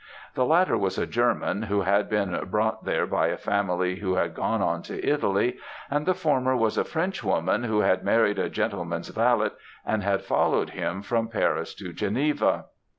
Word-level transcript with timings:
The 0.33 0.45
latter 0.47 0.79
was 0.79 0.97
a 0.97 1.05
German, 1.05 1.61
who 1.61 1.81
had 1.81 2.09
been 2.09 2.35
brought 2.49 2.85
there 2.85 3.05
by 3.05 3.27
a 3.27 3.37
family 3.37 3.97
who 3.97 4.15
had 4.15 4.33
gone 4.33 4.59
on 4.59 4.81
to 4.81 4.99
Italy; 5.07 5.57
and 5.91 6.07
the 6.07 6.15
former 6.15 6.55
was 6.57 6.75
a 6.75 6.83
Frenchwoman, 6.83 7.65
who 7.65 7.81
had 7.81 8.03
married 8.03 8.39
a 8.39 8.49
gentleman's 8.49 9.09
valet, 9.09 9.51
and 9.85 10.01
had 10.01 10.23
followed 10.25 10.71
him 10.71 11.03
from 11.03 11.27
Paris 11.27 11.75
to 11.75 11.93
Geneva. 11.93 12.65